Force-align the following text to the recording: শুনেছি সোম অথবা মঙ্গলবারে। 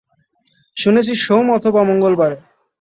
শুনেছি 0.77 1.13
সোম 1.15 1.45
অথবা 1.51 1.81
মঙ্গলবারে। 1.83 2.37